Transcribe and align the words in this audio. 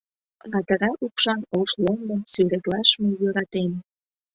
Ладыра 0.51 0.89
укшан 1.05 1.41
ош 1.59 1.71
ломбым 1.83 2.21
Сӱретлаш 2.31 2.89
мый 3.01 3.13
йӧратем. 3.21 3.71